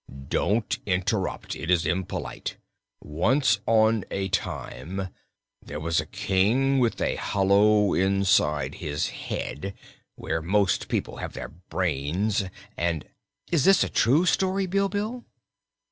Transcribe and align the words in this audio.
"Don't 0.29 0.79
interrupt; 0.87 1.55
it 1.55 1.69
is 1.69 1.85
impolite. 1.85 2.57
Once 3.01 3.59
on 3.67 4.03
a 4.09 4.29
time 4.29 5.09
there 5.61 5.79
was 5.79 5.99
a 5.99 6.07
King 6.07 6.79
with 6.79 6.99
a 6.99 7.17
hollow 7.17 7.93
inside 7.93 8.73
his 8.81 9.09
head, 9.09 9.75
where 10.15 10.41
most 10.41 10.87
people 10.87 11.17
have 11.17 11.33
their 11.33 11.49
brains, 11.49 12.43
and" 12.75 13.05
"Is 13.51 13.63
this 13.65 13.83
a 13.83 13.89
true 13.89 14.25
story, 14.25 14.65
Bilbil?" 14.65 15.23